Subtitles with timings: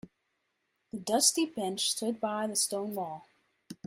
[0.91, 3.27] The dusty bench stood by the stone wall.